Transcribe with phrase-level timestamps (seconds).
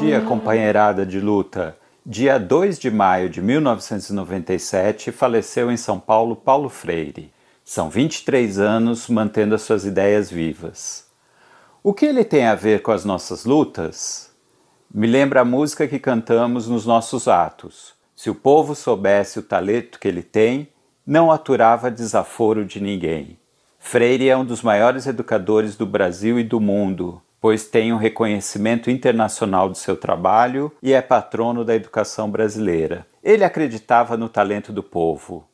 [0.00, 1.76] dia, companheirada de luta.
[2.06, 7.30] Dia 2 de maio de 1997 faleceu em São Paulo Paulo Freire.
[7.62, 11.04] São 23 anos mantendo as suas ideias vivas.
[11.82, 14.30] O que ele tem a ver com as nossas lutas?
[14.92, 17.92] Me lembra a música que cantamos nos nossos atos.
[18.16, 20.68] Se o povo soubesse o talento que ele tem,
[21.06, 23.38] não aturava desaforo de ninguém.
[23.78, 28.90] Freire é um dos maiores educadores do Brasil e do mundo, pois tem um reconhecimento
[28.90, 33.06] internacional do seu trabalho e é patrono da educação brasileira.
[33.22, 35.46] Ele acreditava no talento do povo.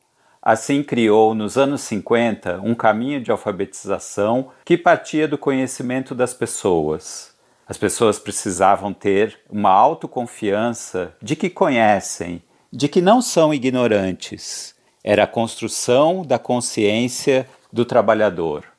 [0.43, 7.35] Assim criou, nos anos 50, um caminho de alfabetização que partia do conhecimento das pessoas.
[7.69, 14.75] As pessoas precisavam ter uma autoconfiança de que conhecem, de que não são ignorantes.
[15.03, 18.76] Era a construção da consciência do trabalhador.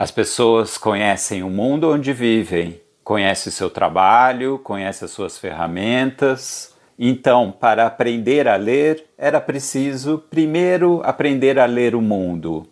[0.00, 6.72] As pessoas conhecem o mundo onde vivem, conhecem o seu trabalho, conhecem as suas ferramentas.
[6.96, 12.64] Então, para aprender a ler, era preciso primeiro aprender a ler o mundo.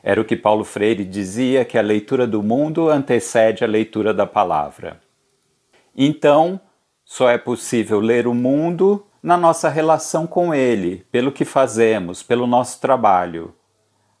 [0.00, 4.24] Era o que Paulo Freire dizia que a leitura do mundo antecede a leitura da
[4.24, 5.00] palavra.
[5.92, 6.60] Então,
[7.04, 12.46] só é possível ler o mundo na nossa relação com ele, pelo que fazemos, pelo
[12.46, 13.52] nosso trabalho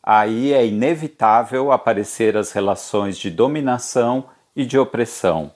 [0.02, 5.52] aí é inevitável aparecer as relações de dominação e de opressão.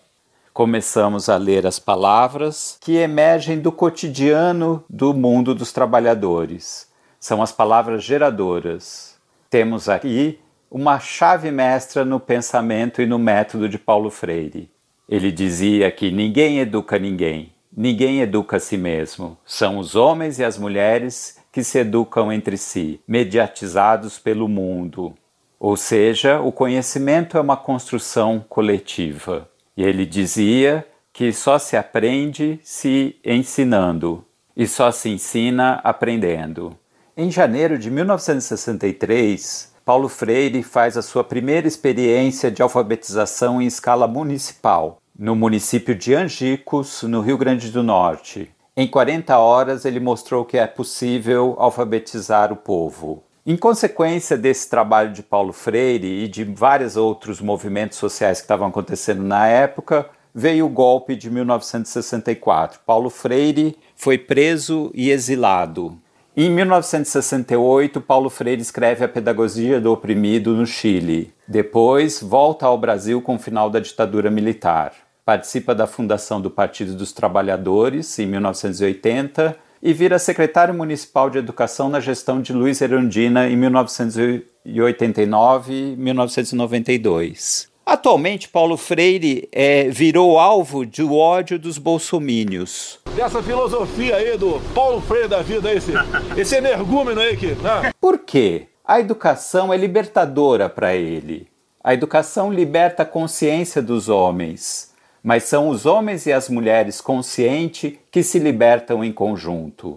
[0.52, 6.88] Começamos a ler as palavras que emergem do cotidiano do mundo dos trabalhadores.
[7.18, 9.16] São as palavras geradoras.
[9.50, 10.38] Temos aqui
[10.70, 14.70] uma chave mestra no pensamento e no método de Paulo Freire.
[15.08, 19.36] Ele dizia que ninguém educa ninguém, ninguém educa a si mesmo.
[19.44, 25.14] São os homens e as mulheres que se educam entre si, mediatizados pelo mundo.
[25.56, 29.48] Ou seja, o conhecimento é uma construção coletiva.
[29.76, 34.24] E ele dizia que só se aprende se ensinando,
[34.56, 36.76] e só se ensina aprendendo.
[37.16, 44.08] Em janeiro de 1963, Paulo Freire faz a sua primeira experiência de alfabetização em escala
[44.08, 50.44] municipal, no município de Angicos, no Rio Grande do Norte, em 40 horas, ele mostrou
[50.44, 53.22] que é possível alfabetizar o povo.
[53.46, 58.66] Em consequência desse trabalho de Paulo Freire e de vários outros movimentos sociais que estavam
[58.66, 62.80] acontecendo na época, veio o golpe de 1964.
[62.84, 65.96] Paulo Freire foi preso e exilado.
[66.36, 71.32] Em 1968, Paulo Freire escreve A Pedagogia do Oprimido no Chile.
[71.46, 76.94] Depois, volta ao Brasil com o final da ditadura militar participa da fundação do Partido
[76.94, 83.48] dos Trabalhadores em 1980 e vira secretário municipal de educação na gestão de Luiz Erundina
[83.48, 87.72] em 1989 e 1992.
[87.86, 92.98] Atualmente, Paulo Freire é, virou alvo do ódio dos bolsomínios.
[93.14, 95.92] Dessa filosofia aí do Paulo Freire da vida, esse,
[96.36, 97.48] esse energúmeno aí que.
[97.48, 97.92] Né?
[98.00, 98.68] Por quê?
[98.86, 101.46] A educação é libertadora para ele.
[101.82, 104.93] A educação liberta a consciência dos homens
[105.24, 109.96] mas são os homens e as mulheres conscientes que se libertam em conjunto.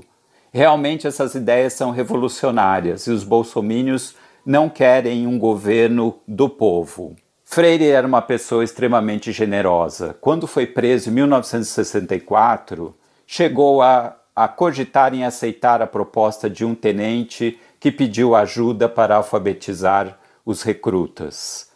[0.54, 4.16] Realmente essas ideias são revolucionárias e os bolsomínios
[4.46, 7.14] não querem um governo do povo.
[7.44, 10.16] Freire era uma pessoa extremamente generosa.
[10.22, 12.96] Quando foi preso em 1964,
[13.26, 19.18] chegou a, a cogitar em aceitar a proposta de um tenente que pediu ajuda para
[19.18, 21.67] alfabetizar os recrutas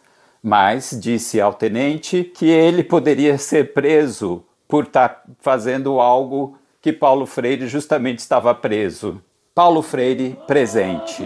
[0.42, 6.92] mas disse ao tenente que ele poderia ser preso por estar tá fazendo algo que
[6.92, 9.22] Paulo Freire justamente estava preso.
[9.54, 11.22] Paulo Freire presente.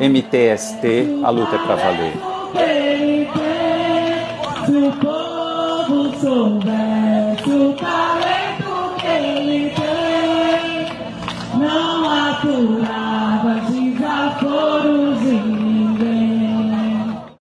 [0.00, 2.12] MTST, a luta é para valer.
[4.66, 13.09] Se o povo soubesse o talento que ele tem, não.